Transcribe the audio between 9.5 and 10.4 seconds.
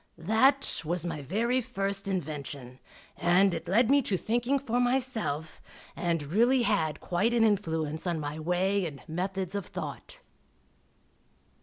of thought.